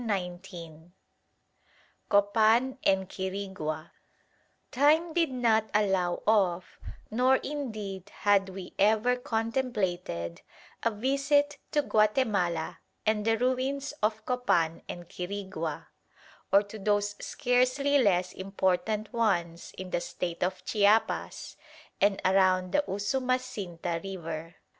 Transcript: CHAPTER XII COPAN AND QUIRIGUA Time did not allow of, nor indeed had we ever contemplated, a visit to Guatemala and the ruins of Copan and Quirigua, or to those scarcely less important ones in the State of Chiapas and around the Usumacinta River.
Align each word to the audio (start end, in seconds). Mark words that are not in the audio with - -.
CHAPTER 0.03 0.23
XII 0.49 0.79
COPAN 2.09 2.79
AND 2.83 3.07
QUIRIGUA 3.07 3.91
Time 4.71 5.13
did 5.13 5.29
not 5.29 5.69
allow 5.75 6.23
of, 6.25 6.79
nor 7.11 7.35
indeed 7.35 8.09
had 8.21 8.49
we 8.49 8.73
ever 8.79 9.15
contemplated, 9.15 10.41
a 10.81 10.89
visit 10.89 11.59
to 11.71 11.83
Guatemala 11.83 12.79
and 13.05 13.25
the 13.25 13.37
ruins 13.37 13.91
of 14.01 14.25
Copan 14.25 14.81
and 14.89 15.07
Quirigua, 15.07 15.85
or 16.51 16.63
to 16.63 16.79
those 16.79 17.13
scarcely 17.23 17.99
less 17.99 18.33
important 18.33 19.13
ones 19.13 19.71
in 19.77 19.91
the 19.91 20.01
State 20.01 20.41
of 20.43 20.65
Chiapas 20.65 21.57
and 22.01 22.19
around 22.25 22.71
the 22.71 22.83
Usumacinta 22.87 24.01
River. 24.03 24.55